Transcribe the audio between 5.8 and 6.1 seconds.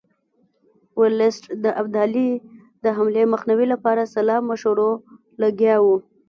وو.